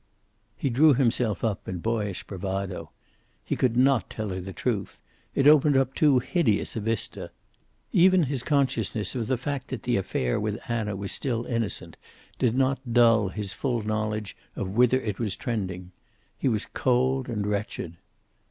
He 0.57 0.71
drew 0.71 0.95
himself 0.95 1.43
up 1.43 1.67
in 1.69 1.77
boyish 1.77 2.23
bravado. 2.23 2.89
He 3.45 3.55
could 3.55 3.77
not 3.77 4.09
tell 4.09 4.29
her 4.29 4.41
the 4.41 4.51
truth. 4.51 4.99
It 5.35 5.45
opened 5.47 5.77
up 5.77 5.93
too 5.93 6.17
hideous 6.17 6.75
a 6.75 6.79
vista. 6.79 7.29
Even 7.93 8.23
his 8.23 8.41
consciousness 8.41 9.13
of 9.13 9.27
the 9.27 9.37
fact 9.37 9.67
that 9.67 9.83
the 9.83 9.97
affair 9.97 10.39
with 10.39 10.57
Anna 10.67 10.95
was 10.95 11.11
still 11.11 11.45
innocent 11.45 11.97
did 12.39 12.55
not 12.55 12.91
dull 12.91 13.29
his 13.29 13.53
full 13.53 13.83
knowledge 13.83 14.35
of 14.55 14.69
whither 14.69 14.99
it 14.99 15.19
was 15.19 15.35
trending. 15.35 15.91
He 16.35 16.47
was 16.47 16.65
cold 16.65 17.29
and 17.29 17.45
wretched. 17.45 17.97